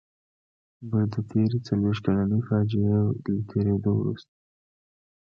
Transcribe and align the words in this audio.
موږ 0.89 1.05
د 1.13 1.15
تېرې 1.31 1.59
څلويښت 1.67 2.01
کلنې 2.05 2.39
فاجعې 2.47 2.99
له 3.25 3.41
تېرېدو 3.51 3.91
وروسته. 3.95 4.33